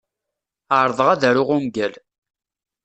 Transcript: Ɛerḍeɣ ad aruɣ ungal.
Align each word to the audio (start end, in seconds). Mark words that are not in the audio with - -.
Ɛerḍeɣ 0.79 1.07
ad 1.11 1.21
aruɣ 1.29 1.49
ungal. 1.57 1.93